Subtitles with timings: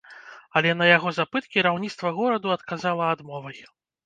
[0.61, 3.63] Але на яго запыт кіраўніцтва гораду адказала адмовай.